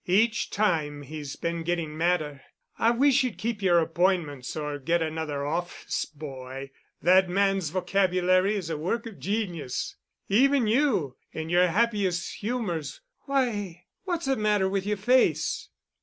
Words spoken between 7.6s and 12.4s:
vocabulary is a work of genius. Even you, in your happiest